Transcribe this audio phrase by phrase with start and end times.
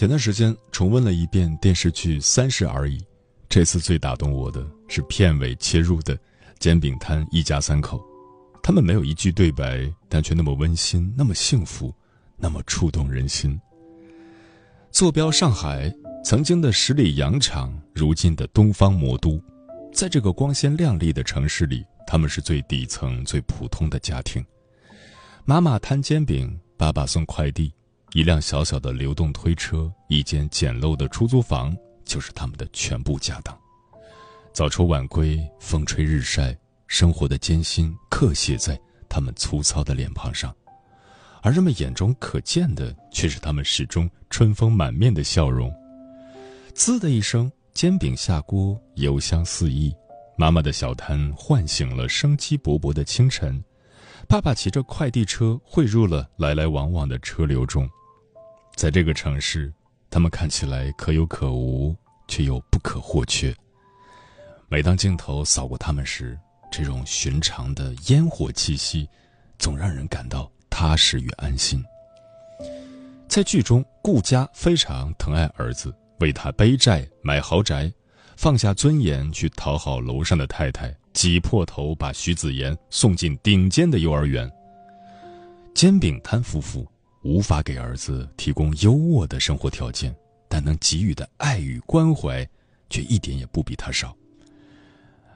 [0.00, 2.96] 前段时间重温了一遍电视剧《三十而已》，
[3.50, 6.18] 这次最打动我的是片尾切入的
[6.58, 8.02] 煎饼摊一家三口，
[8.62, 11.94] 他们没有一句对白，但却那么温馨，那么幸福，
[12.38, 13.60] 那么触动人心。
[14.90, 19.38] 坐标上海，曾经的十里洋场，如今的东方魔都，
[19.92, 24.42] 在这个光鲜亮丽的城市里，他们是最底层、最普通的家庭。
[25.44, 27.70] 妈妈摊煎饼，爸爸送快递。
[28.12, 33.56] 一辆小小的流动推车，一间简陋的出租房，就是他们的全部家当。
[34.52, 36.56] 早出晚归，风吹日晒，
[36.88, 40.52] 生活的艰辛刻写在他们粗糙的脸庞上，
[41.40, 45.72] 而人们眼中可见的，却是他们始终春风满面的笑容。
[46.74, 49.94] 滋的一声，煎饼下锅，油香四溢，
[50.36, 53.62] 妈妈的小摊唤醒了生机勃勃的清晨。
[54.28, 57.88] 爸爸骑着快递车汇入了来来往往的车流中。
[58.80, 59.70] 在这个城市，
[60.08, 61.94] 他们看起来可有可无，
[62.26, 63.54] 却又不可或缺。
[64.70, 66.34] 每当镜头扫过他们时，
[66.72, 69.06] 这种寻常的烟火气息，
[69.58, 71.84] 总让人感到踏实与安心。
[73.28, 77.92] 在剧中，顾家非常疼爱儿子，为他背债买豪宅，
[78.34, 84.50] 放下尊严去讨好楼上的太太，挤破头把徐子言送进顶尖的幼儿园。
[85.74, 86.90] 煎饼摊夫妇。
[87.22, 90.14] 无法给儿子提供优渥的生活条件，
[90.48, 92.48] 但能给予的爱与关怀，
[92.88, 94.16] 却一点也不比他少。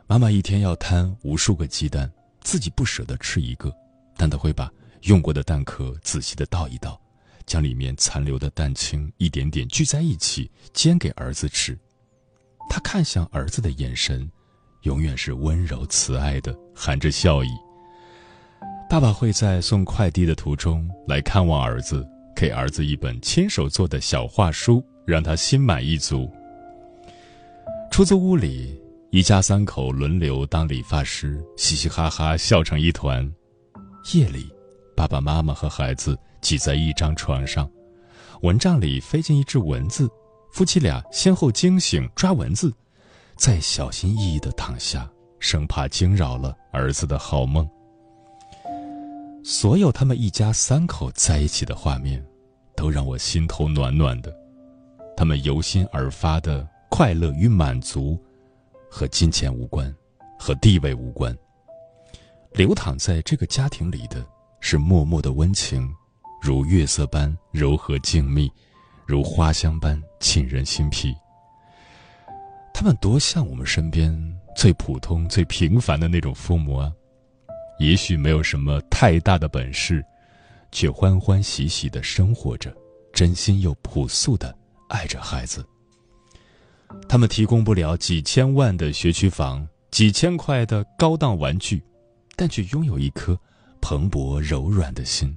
[0.06, 3.74] 妈妈一天要摊无数个鸡蛋，自己不舍得吃一个，
[4.16, 4.70] 但她会把
[5.02, 7.00] 用过的蛋壳仔细的倒一倒，
[7.46, 11.78] 将里面残留的蛋清一点点聚在一起煎给儿子吃。
[12.68, 14.30] 她看向儿子的眼神，
[14.82, 17.48] 永远是温柔慈爱的，含着笑意。
[18.88, 22.06] 爸爸会在送快递的途中来看望儿子，
[22.36, 26.30] 给儿子一本亲手做的小画书，让他心满意足。
[27.90, 28.80] 出租屋里，
[29.10, 33.28] 一家三口轮流当理发师，嘻嘻哈哈笑成一团。
[34.12, 34.48] 夜里，
[34.94, 37.68] 爸爸妈妈和孩子挤在一张床上，
[38.42, 40.08] 蚊帐里飞进一只蚊子，
[40.52, 42.72] 夫妻俩先后惊醒抓蚊子，
[43.34, 47.68] 再小心翼翼地躺下，生怕惊扰了儿子的好梦。
[49.46, 52.24] 所有他们一家三口在一起的画面，
[52.74, 54.34] 都让我心头暖暖的。
[55.14, 58.18] 他们由心而发的快乐与满足，
[58.90, 59.94] 和金钱无关，
[60.38, 61.36] 和地位无关。
[62.52, 64.24] 流淌在这个家庭里的
[64.60, 65.92] 是默默的温情，
[66.40, 68.50] 如月色般柔和静谧，
[69.04, 71.14] 如花香般沁人心脾。
[72.72, 74.10] 他们多像我们身边
[74.56, 76.90] 最普通、最平凡的那种父母啊！
[77.78, 80.04] 也许没有什么太大的本事，
[80.70, 82.74] 却欢欢喜喜的生活着，
[83.12, 84.56] 真心又朴素的
[84.88, 85.64] 爱着孩子。
[87.08, 91.82] 他们提供不了几千万的学区房、几千块的高档玩具，
[92.36, 93.38] 但却拥有一颗
[93.80, 95.36] 蓬勃柔软的心。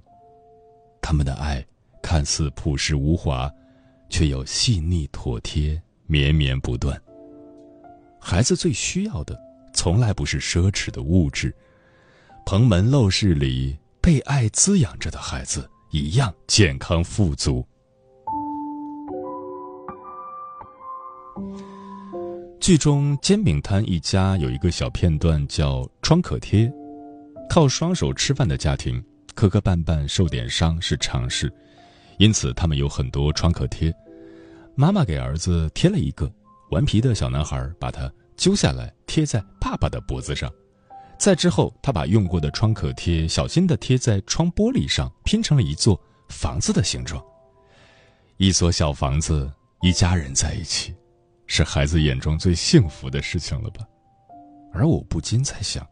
[1.02, 1.66] 他们的爱
[2.04, 3.52] 看似朴实无华，
[4.10, 7.02] 却又细腻妥帖、绵绵不断。
[8.20, 9.40] 孩子最需要的，
[9.74, 11.56] 从来不是奢侈的物质。
[12.50, 17.62] 蓬门陋室里被爱滋养着的孩子，一样健康富足。
[22.58, 26.72] 剧中煎饼摊一家有一个小片段叫“创可贴”，
[27.52, 29.04] 靠双手吃饭的家庭，
[29.36, 31.52] 磕磕绊绊受点伤是常事，
[32.18, 33.94] 因此他们有很多创可贴。
[34.74, 36.32] 妈妈给儿子贴了一个，
[36.72, 40.50] 顽皮的小男孩把它揪下来贴在爸爸的脖子上。
[41.18, 46.00] 再之后，他把用过的创可贴小心地贴在窗玻璃上，拼成了一座
[46.30, 47.24] 房子的形状。
[48.38, 50.94] 一所小房子一家人在一起，
[51.48, 53.86] 是孩子眼中最幸福的事情了吧？
[54.72, 55.86] 而我不禁在想，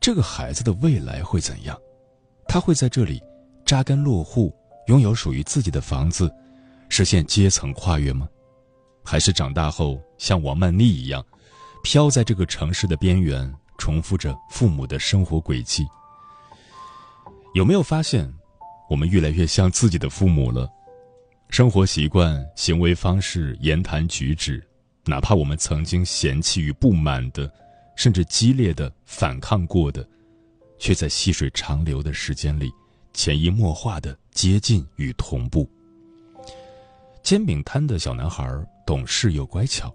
[0.00, 1.78] 这个孩子的未来会怎样？
[2.46, 3.22] 他会在这里
[3.64, 4.54] 扎根落户，
[4.88, 6.30] 拥有属于自己的房子，
[6.90, 8.28] 实现阶层跨越吗？
[9.02, 11.24] 还是长大后像王曼妮一样，
[11.82, 13.50] 飘在这个城市的边缘，
[13.82, 15.84] 重复着父母的生活轨迹？
[17.52, 18.32] 有没有发现，
[18.88, 20.70] 我们越来越像自己的父母了？
[21.48, 24.64] 生活习惯、行为方式、言谈举止，
[25.04, 27.52] 哪怕我们曾经嫌弃与不满的，
[27.96, 30.08] 甚至激烈的反抗过的，
[30.78, 32.70] 却在细水长流的时间里，
[33.12, 35.68] 潜移默化的接近与同步。
[37.20, 38.48] 煎饼摊的小男孩
[38.86, 39.92] 懂事又乖巧，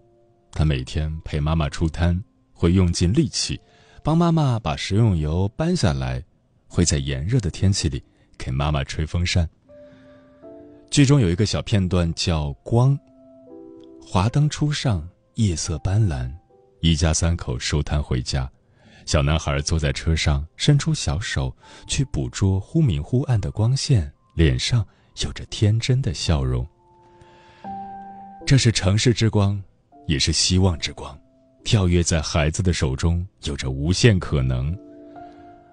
[0.51, 3.57] 他每天陪妈妈出摊，会用尽力气
[4.07, 6.24] 帮妈妈把食用油搬下来，
[6.65, 8.01] 会在炎热的天气里
[8.38, 9.45] 给妈妈吹风扇。
[10.89, 12.98] 剧中有一个小片段叫“光”，
[14.01, 16.31] 华灯初上，夜色斑斓，
[16.80, 18.50] 一家三口收摊回家，
[19.06, 21.54] 小男孩坐在车上，伸出小手
[21.86, 24.88] 去捕捉忽明忽暗的光线，脸上
[25.21, 26.65] 有着天真的笑容。
[28.45, 29.62] 这是城市之光，
[30.06, 31.19] 也是希望之光，
[31.68, 34.74] 跳跃在孩子的手中，有着无限可能。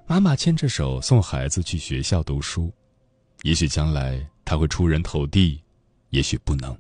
[0.09, 2.69] 妈妈牵着手送孩子去学校读书，
[3.43, 4.21] 也许将来。
[4.45, 5.63] 他会出人头地，
[6.11, 6.77] 也许不能，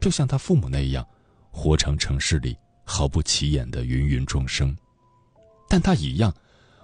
[0.00, 1.06] 就像他父母那样，
[1.50, 4.74] 活成城市里毫不起眼的芸芸众生，
[5.68, 6.34] 但他一样，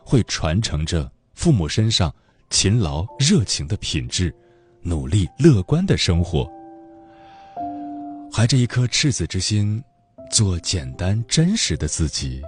[0.05, 2.15] 会传承着父母身上
[2.51, 4.33] 勤劳热情的品质，
[4.83, 6.47] 努力乐观的生活，
[8.31, 9.83] 怀着一颗赤子之心，
[10.31, 12.43] 做简单真实的自己，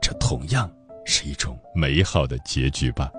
[0.00, 0.70] 这同样
[1.04, 3.10] 是一种美好的结局吧。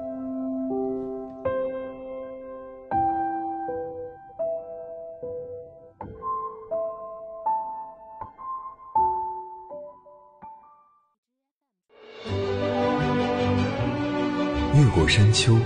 [14.76, 15.58] 越过山丘，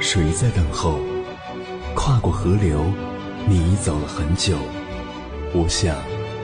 [0.00, 0.98] 谁在等候？
[1.94, 2.84] 跨过河流，
[3.46, 4.56] 你已走了很久。
[5.54, 5.96] 我想，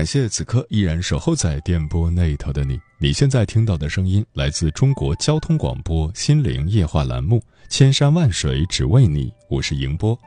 [0.00, 2.80] 感谢此刻依然守候在电波那头的你。
[2.96, 7.36] 你现在听到的声音来自中国交通广播《心灵夜话》栏目，
[7.68, 10.18] 《千山万水只为你》，我是迎波。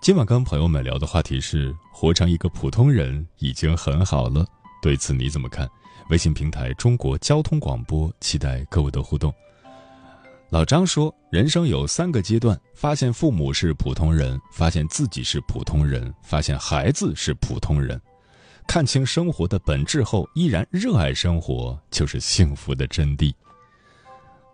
[0.00, 4.44] 今晚跟朋友们聊的话题是：活成一个普通人已经很好了。
[4.82, 5.70] 对此你怎么看？
[6.10, 9.32] 微信平台中国交通广播，期待各位的互动。
[10.50, 18.00] 老张说，人生有三个阶段：发现父母是普通人，发现自己是普通人，发现孩子是普通人。
[18.66, 23.32] 看清生活的本质后，依然热爱生活，就是幸福的真谛。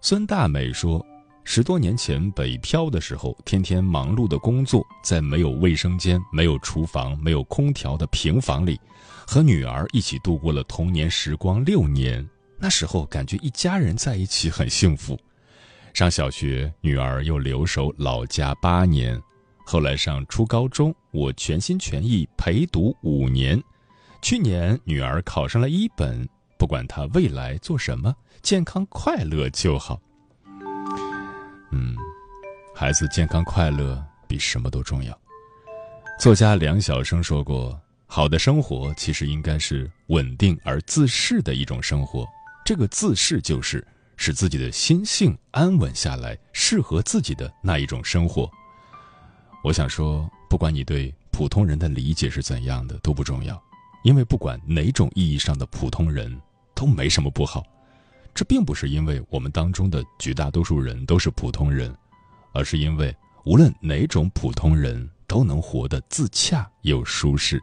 [0.00, 1.04] 孙大美说
[1.44, 8.80] ：“十多年前北漂的时候，天天忙碌的工作，在没有卫生间、没有厨房、没有空调的平房里，
[9.24, 12.28] 和女儿一起度过了童年时光六年。
[12.58, 15.16] 那时候感觉一家人在一起很幸福。
[15.94, 19.20] 上小学，女儿又留守老家八年。
[19.64, 23.62] 后来上初高中，我全心全意陪读五年。”
[24.20, 30.00] 去年女儿考上了一本，不管她未来做什么，健康快乐就好。
[31.70, 31.96] 嗯，
[32.74, 35.18] 孩子健康快乐比什么都重要。
[36.18, 42.26] 作家梁晓声说过：“好的生活其实应该是稳定而自适的一种生活。
[42.64, 48.50] 这个自适就是使自己的心性安稳下来，适合自己的那一种生活。”
[49.62, 53.62] 我想说，不管你对普通人的理解是怎样的，都不重要。
[54.02, 56.40] 因为不管哪种意义上的普通人，
[56.74, 57.64] 都没什么不好。
[58.34, 61.92] 这并不是因为我们当中的绝大多数人都是普通人，
[62.52, 63.14] 而是因为
[63.44, 67.60] 无论哪种普通人都能活得自洽又舒适。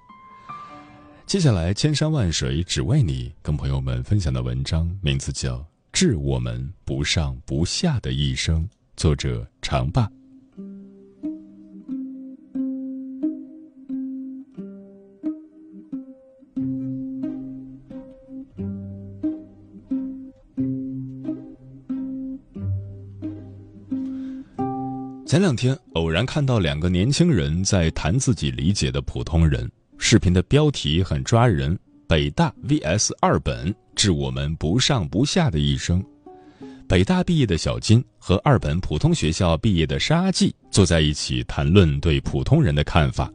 [1.25, 5.57] 接下来，千山万水只为你，跟朋友们分享的文章名字叫
[5.93, 8.63] 《致我们不上不下的一生》，
[8.97, 10.09] 作者长爸。
[25.35, 31.77] 前两天偶然看到两个年轻人在谈自己理解的普通人，视频的标题很抓人，
[32.07, 36.01] 北大 VS 二本，致我们不上不下的一生。
[36.87, 43.29] 北大毕业的小金和二本普通学校毕业的沙季坐在一起谈论对普通人的看法。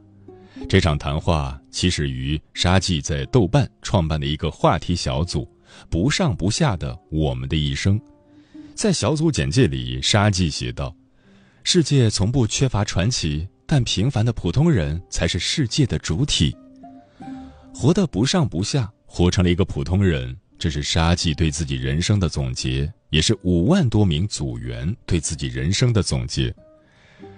[0.70, 5.46] 这场谈话起始于沙季在豆瓣创办的一个话题小组
[5.90, 8.00] “不上不下的我们的一生”。
[8.74, 10.94] 在小组简介里，沙季写道
[11.62, 16.56] ：“世界从不缺乏传奇。”但平凡的普通人才是世界的主体，
[17.72, 20.36] 活得不上不下，活成了一个普通人。
[20.58, 26.52] 这是沙季对自己人生的总结，也是五万多名组员对自己人生的总结。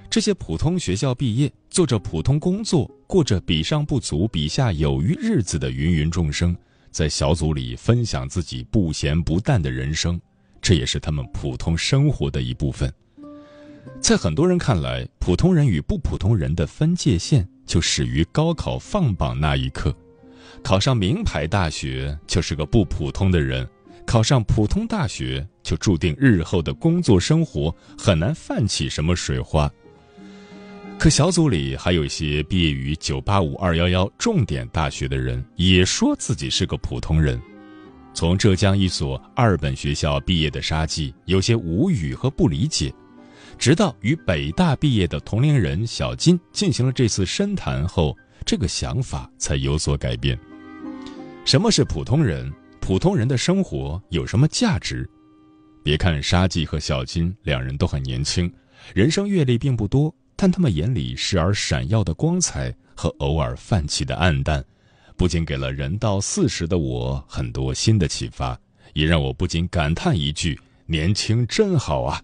[0.09, 6.57] 这些普通学校毕业、做着普通工作、过着比上不足、比下有余日子的芸芸众生，
[6.91, 10.19] 在小组里分享自己不咸不淡的人生，
[10.63, 12.91] 这也是他们普通生活的一部分。
[14.01, 19.95] 在很多人看来，普通人与不普通人的分界线就始于高考放榜那一刻。
[20.63, 23.67] 考上名牌大学就是个不普通的人，
[24.07, 29.71] 考上普通大学就注定日后的工作生活很难泛起什么水花。
[30.99, 37.41] 可小组里还有一些毕业于九八五二幺幺重点大学的人，也说自己是个普通人。
[38.15, 42.93] 从浙江一所二本学校毕业的沙季，有些无语和不理解。
[43.63, 48.13] 直到与北大毕业的同龄人小金进行了这次深谈后，
[48.45, 50.37] 这个想法才有所改变。
[51.45, 52.53] 什么是普通人？
[52.81, 55.09] 普通人的生活有什么价值？
[55.85, 58.53] 别看沙季和小金两人都很年轻，
[58.97, 64.65] 人生阅历并不多，但他们眼里时而闪耀的光彩和偶尔泛起的暗淡，
[65.17, 68.59] 不仅给了人到四十的我很多新的启发，
[68.93, 72.21] 也让我不禁感叹一句：年轻真好啊！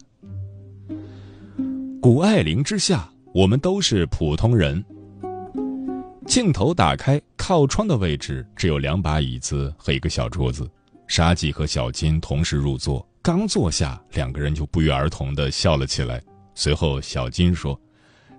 [2.00, 4.82] 谷爱凌之下，我们都是普通人。
[6.26, 10.70] 镜头打开，靠窗的位置只有两把椅子和一个小桌子。
[11.08, 16.22] 沙棘和小金同时入座，刚坐下，两个人就不约而同的笑了起来。
[16.54, 17.78] 随后，小金说：“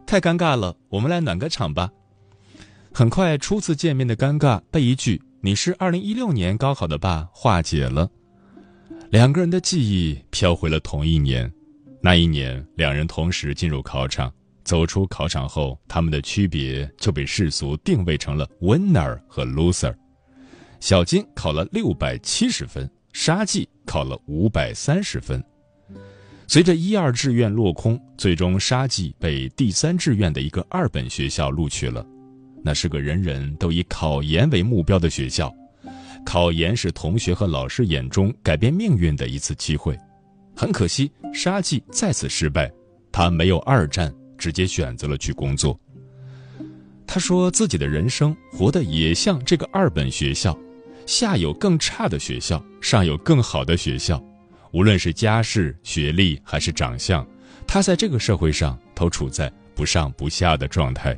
[0.08, 1.89] 太尴尬了，我们来暖个场吧。”
[2.94, 8.10] 很快，初次见面的尴尬被一句“你是二零一六年高考的吧”化解了。
[9.10, 11.51] 两个人的记忆飘回了同一年。
[12.01, 14.32] 那一年，两人同时进入考场。
[14.63, 19.96] 走出考场后，他们的区别就被世俗定位成了 winner 和 loser。
[20.79, 25.44] 小金考了六百七十分，沙季考了五百三十分。
[26.48, 32.06] 随着一二志愿落空，最终沙季被第三志愿的一个二本学校录取了。
[32.63, 35.51] 那是个人人都以考研为目标的学校，
[36.25, 39.98] 考研是同学和老师眼中改变命运的一次机会。
[40.60, 42.70] 很可惜，沙季再次失败。
[43.13, 45.80] 他没有二战，直接选择了去工作。
[47.08, 50.60] 他说自己的人生活得也像这个二本学校，
[51.06, 54.22] 下有更差的学校，上有更好的学校。
[54.74, 57.25] 无论是家世、学历还是长相，
[57.66, 61.18] 他在这个社会上都处在不上不下的状态。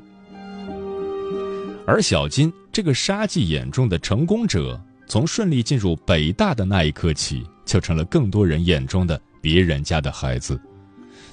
[1.88, 9.20] 而小金这个沙季眼中的成功者，从顺利进入北大的那一刻起，就成了更多人眼中的。
[9.42, 10.60] 别人家的孩子，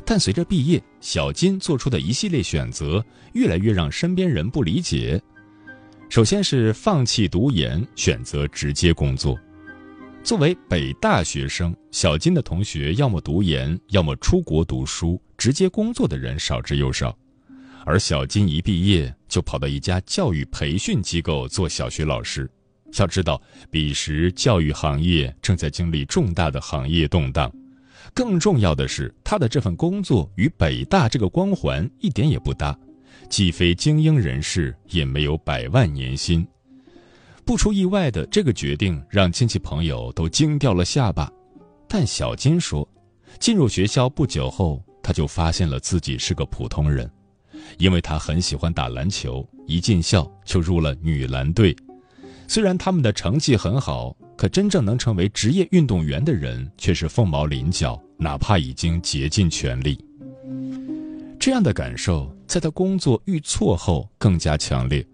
[0.04, 5.20] 但随着毕业，小金做出的一系列选择越来越让身边人不理解。
[6.08, 9.38] 首先是放弃读研，选择直接工作。
[10.24, 17.16] 作为北大学生，小金的同学要么读研，要么出国读书，直接工作的人少之又少。
[17.84, 22.50] 而小金一毕业就跑到一家教育培训机构做小学老师。
[22.98, 27.50] 要知道，彼时教育行业正在经历重大的行业动荡。
[28.18, 32.76] 更重要的是，他的这份工作与北大这个光环一点也不搭，
[33.28, 36.44] 既非精英人士，也没有百万年薪。
[37.44, 41.30] 不出意外的，这个决定让亲戚朋友都惊掉了下巴。
[41.86, 42.86] 但小金说，
[43.38, 47.08] 进入学校不久后，他就发现了自己是个普通人，
[47.78, 51.72] 因为他很喜欢打篮球，一进校就入了女篮队。
[52.48, 54.16] 虽然他们的成绩很好。
[54.38, 59.98] 可真正能成为职业运动员的人却是凤毛麟角，哪怕已经竭尽全力。
[61.38, 65.06] 这样的感受在他工作遇挫后更加强烈。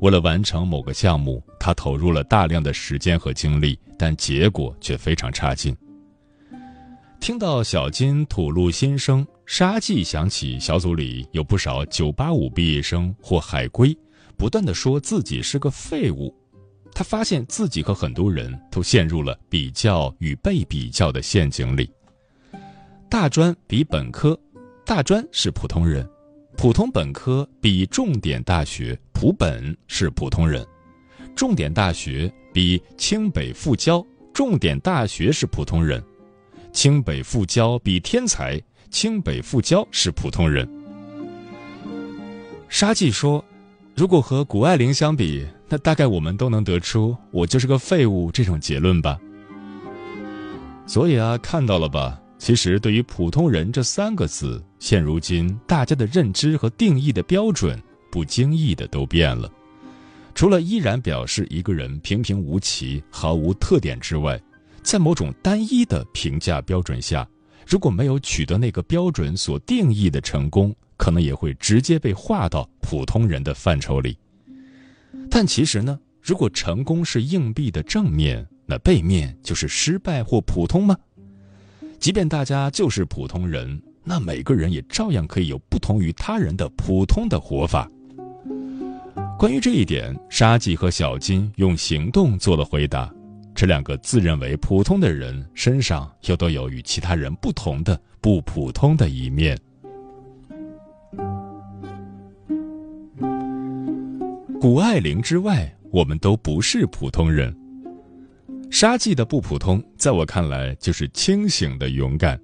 [0.00, 5.76] 为了完成某个项目，他投入了大量的时间和精力，但结果却非常差劲。
[7.20, 13.96] 听到小金吐露心声，沙季想起小组里有不少985毕业生或海归，
[14.38, 16.34] 不断的说自己是个废物。
[16.94, 21.88] 他发现自己和很多人都陷入了比较与被比较的陷阱里。
[23.10, 24.38] 大专比本科，
[24.86, 26.06] 大专是普通人；
[26.56, 30.62] 普通本科比重点大学，普本是普通人；
[31.34, 34.00] 重点大学比清北复交，
[34.32, 36.00] 重点大学是普通人；
[36.72, 40.66] 清北复交比天才，清北复交是普通人。
[42.68, 43.44] 沙季说
[43.96, 49.18] ：“如果和谷爱凌相比，那大概我们都能得出我就是个废物这种结论吧。”
[50.86, 52.16] 所以啊，看到了吧？
[52.40, 57.78] 其实对于“普通人”这三个字，现如今大家的认知和定义的标准，
[58.10, 59.52] 不经意的都变了。
[60.34, 64.40] 除了依然表示一个人平平无奇、毫无特点之外，
[64.82, 67.28] 在某种单一的评价标准下，
[67.66, 74.16] 如果没有取得那个标准所定义的成功，可能也会直接被划到普通人的范畴里。
[75.30, 80.96] 但其实呢，如果成功是硬币的正面，那背面就是失败或普通吗？
[82.00, 87.86] 即便大家就是普通人，那每个人也照样可以有不同于他人的普通的活法。
[89.38, 93.12] 关于这一点，沙棘和小金用行动做了回答。
[93.54, 99.58] 这两个自认为普通的人身上又都有与其他人不同的不普通的一面。
[104.58, 107.54] 谷爱凌之外，我们都不是普通人。
[108.70, 112.40] 沙季的不普通，在我看来就是清醒的勇敢。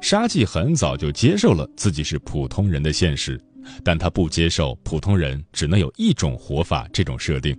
[0.00, 3.40] 沙季很早就接受了自己是普通人的现实。
[3.82, 7.56] 但他不接受普通人只能有一种活法这种设定。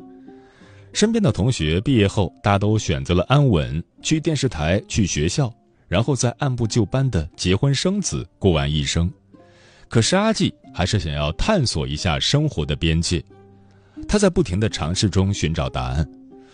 [0.94, 5.54] 身边的同学毕业后，大都选择了安稳，去电视台、去学校，
[5.86, 9.12] 然后再按部就班的结婚生子，过完一生。
[9.90, 13.22] 可是阿季还是想要探索一下生活的边界。
[14.08, 16.10] 他在不停的尝试中寻找答案：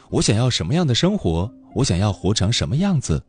[0.10, 1.52] 我想要什么样的生活？
[1.74, 3.24] 我想要活成什么样子？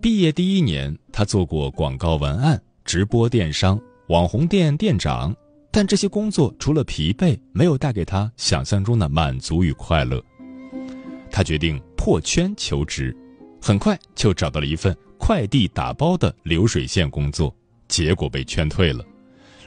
[0.00, 3.78] 毕业第一年，他做过广告文案、直播电商。
[4.08, 5.34] 网红店店长，
[5.72, 10.22] 但这些工作除了疲惫，没有带给他想象中的满足与快乐。
[11.30, 13.14] 他决定破圈求职，
[13.60, 17.52] 很快就找到了一份快递打包的流水线工作，
[17.88, 19.04] 结果被劝退了。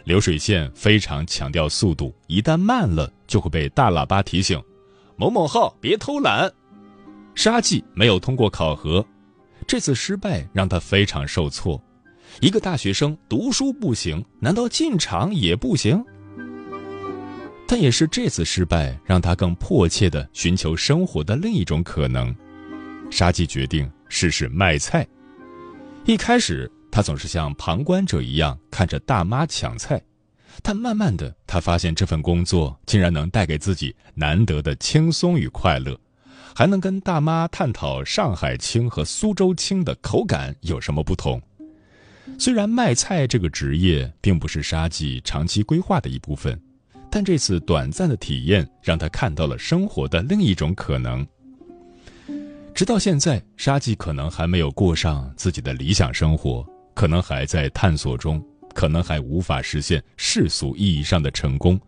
[0.05, 4.59] 流水线非常强调速度，一旦慢了就会被大喇叭提醒
[5.19, 6.49] ：“某某号别偷懒。”
[7.35, 9.05] 沙季没有通过考核，
[9.67, 11.81] 这次失败让他非常受挫。
[12.41, 16.03] 一个大学生读书不行，难道进厂也不行？
[17.67, 22.35] 但也是这次失败，让他更迫切地寻求生活的另一种可能。
[23.11, 25.05] 沙季决定试试卖菜。
[26.05, 30.01] 一开始，他总是像旁观者一样看着大妈抢菜，
[30.61, 35.99] 但慢慢的，他发现这份工作竟然能带给自己难得的轻松与快乐，
[36.53, 41.41] 还能跟大妈探讨上海青和苏州青的口感有什么不同。
[42.37, 46.59] 虽然卖菜这个职业并不是沙记长期规划的一部分，
[47.09, 51.25] 但这次短暂的体验让他看到了生活的另一种可能。
[52.75, 58.41] 直到现在，沙记可能还没有过上自己的理想生活，可能还在探索中，
[58.73, 61.79] 可能还无法实现世俗意义上的成功，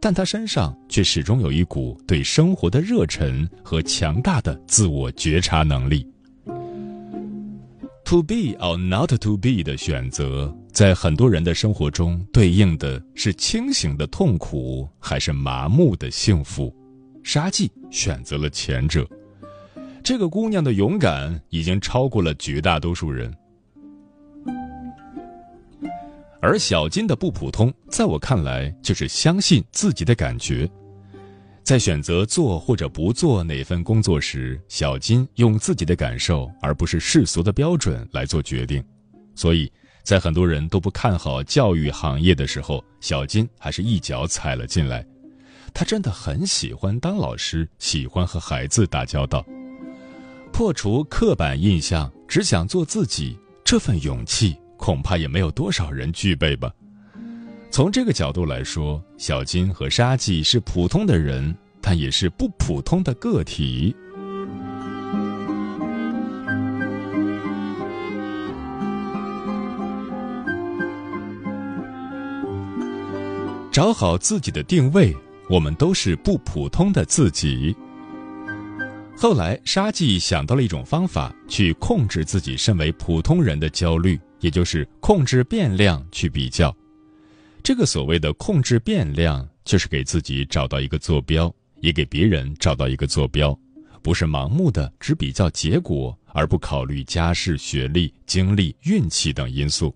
[0.00, 6.06] 但他身上却始终有一股对生活的热忱和强大的自我觉察能力。
[8.06, 16.74] To be or not to be 的选择，在很多人的生活中对应的是清醒的痛苦，还是麻木的幸福？
[17.22, 19.08] 沙季选择了前者。
[20.02, 23.32] 这个姑娘的勇敢已经超过了绝大多数人，
[26.42, 30.68] 而小金的不普通，在我看来就是相信自己的感觉。
[31.62, 38.82] 在选择做或者不做哪份工作时，小金用自己的感受而不是世俗的标准来做决定，
[39.36, 39.70] 所以
[40.02, 45.06] 在很多人都不看好教育行业的时候，小金还是一脚踩了进来。
[45.72, 49.46] 他真的很喜欢当老师，喜欢和孩子打交道，
[50.52, 53.38] 破除刻板印象，只想做自己。
[53.64, 56.68] 这份勇气恐怕也没有多少人具备吧。
[57.70, 63.94] 从这个角度来说，小金和沙季是普通的人，但也是不普通的个体。
[73.70, 75.16] 找好自己的定位，
[75.48, 77.74] 我们都是不普通的自己。
[79.16, 86.76] 后来，沙季想到了一种方法，去控制自己身为普通人的焦虑，也就是控制变量去比较。
[87.62, 93.58] 这个所谓的控制变量，就是给自己找到一个坐标，也给别人找到一个坐标，
[94.02, 99.94] 不是盲目的只比较结果，而不考虑家世、学历、经历、运气等因素。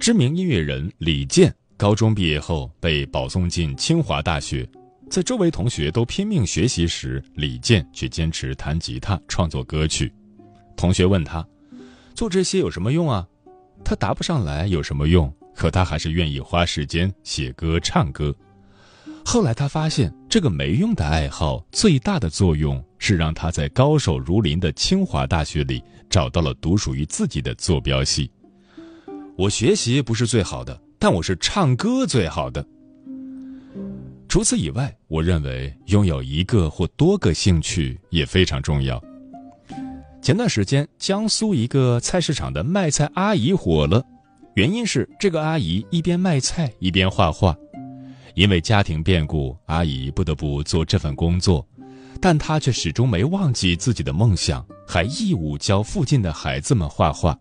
[0.00, 4.66] 知名音乐人李健高中毕业后被保送进清华大学，
[5.10, 10.10] 在周围同学都拼命学习时，李健却坚持弹吉他创作歌曲。
[10.76, 11.46] 同学问他
[12.14, 13.26] ：“做这些有什么用啊？”
[13.84, 18.34] 他答不上来有什么用，可他还是愿意花时间写歌唱歌。
[19.24, 28.30] 后来他发现，这个没用的爱好最大的作用是让他在高手如林的清华大学里找到了独属于自己的坐标系。
[29.36, 32.64] 我学习不是最好的，但我是唱歌最好的。
[34.28, 39.02] 除此以外，我认为拥有一个或多个兴趣也非常重要。
[40.24, 44.02] 前段时间，江苏一个菜市场的卖菜阿姨火了，
[44.54, 47.54] 原因是这个阿姨一边卖菜一边画画。
[48.32, 51.62] 因为家庭变故，阿姨不得不做这份工作，
[52.22, 57.38] 但她却始终没忘记自己的梦想，还义务教附近的孩子们画画。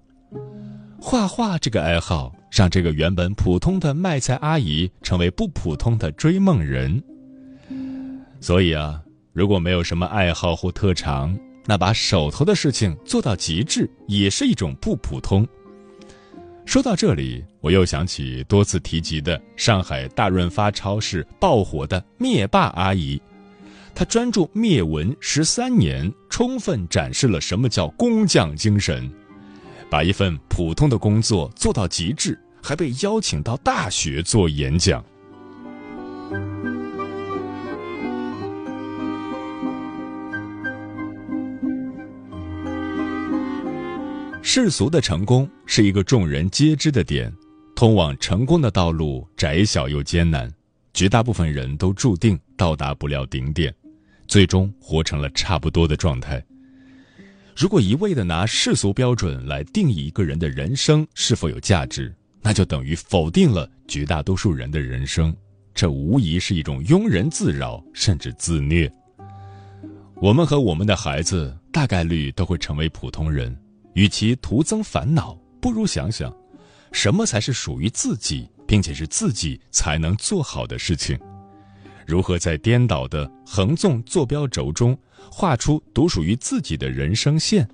[1.00, 7.02] 画画这个爱好，让这个原本普通的卖菜阿姨成为不普通的追梦人。
[8.42, 11.34] 所以啊，如果没有什么爱好或特长，
[11.66, 15.48] 那把手头的事情做到极致，也是一种不普通。
[16.66, 23.22] 说到这里，我又想起多次提及的上海大润发超市爆火的灭霸阿姨，
[23.94, 29.12] 她专注灭蚊十三年，充分展示了什么叫工匠精神，
[29.90, 35.04] 把一份普通的工作做到极致，还被邀请到大学做演讲。
[44.56, 47.34] 世俗的成功是一个众人皆知的点，
[47.76, 50.48] 通往成功的道路窄小又艰难，
[50.94, 53.74] 绝大部分人都注定到达不了顶点，
[54.28, 56.40] 最终活成了差不多的状态。
[57.58, 65.36] 如果一味的拿世俗标准来定义一个人的人生是否有价值，那就等于否定了绝大多数人的人生，
[65.74, 68.88] 这无疑是一种庸人自扰，甚至自虐。
[70.18, 73.52] 我们和我们的孩子大概率都会成为普通人。
[73.94, 76.36] 与其徒增烦恼，不如想想，
[76.92, 81.18] 什么才是属于自己，并且是自己才能做好的事情。
[82.06, 84.98] 如何在颠倒的横纵坐标轴中
[85.32, 87.68] 画出独属于自己的人生线？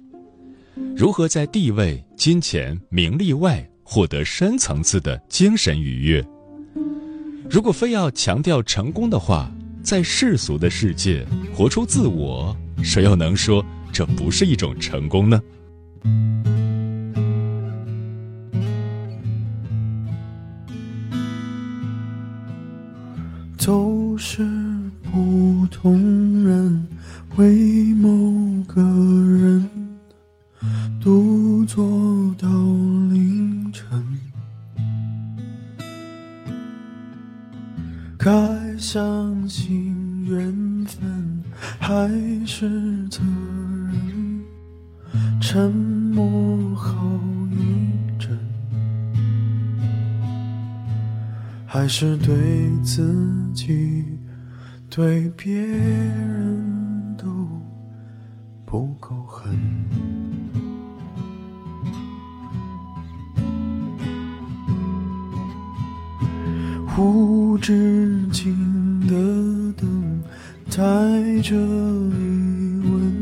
[0.96, 6.26] 如何在地位、金钱、名利外获得深层次的精神愉悦？
[7.50, 9.52] 如果非要强调成功的话，
[9.82, 15.42] 在世俗的世界活出自我，谁又能说这不是一种成功呢？
[16.02, 16.49] 都
[67.00, 68.54] 无止境
[69.08, 69.16] 的
[69.80, 70.22] 等
[70.70, 73.16] 待着疑问，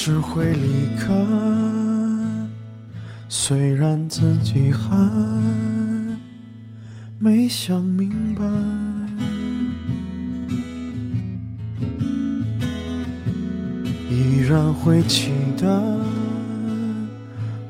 [0.00, 1.12] 是会离开，
[3.28, 4.96] 虽然自己还
[7.18, 8.44] 没想明白。
[14.08, 15.66] 依然会期待，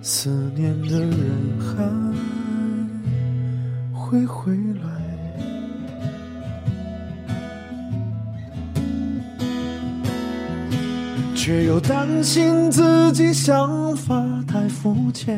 [0.02, 1.10] 思念的人
[1.58, 1.82] 还
[3.90, 4.88] 会回来，
[11.48, 15.34] 却又担心自己想法太肤浅，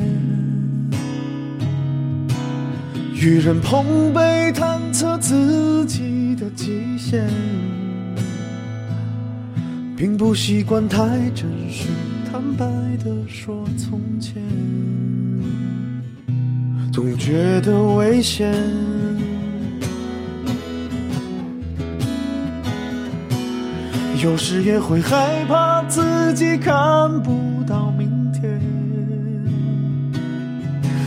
[3.15, 7.31] 与人碰杯探测自己的极限。
[9.97, 11.87] 并不习惯太真实、
[12.33, 12.67] 坦白
[13.05, 14.43] 的说从前。
[16.93, 18.53] 总觉得危险。
[24.23, 28.61] 有时也会害怕自己看不到明天，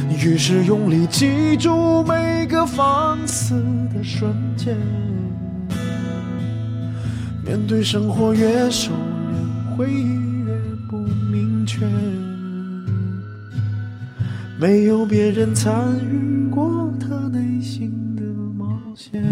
[0.10, 3.54] 于是用力记住每个放肆
[3.94, 4.76] 的瞬间。
[7.46, 10.06] 面对生活越收敛，回忆
[10.46, 10.52] 越
[10.90, 10.98] 不
[11.32, 11.86] 明确，
[14.60, 18.24] 没有别人参与过他内心的
[18.58, 19.24] 冒险。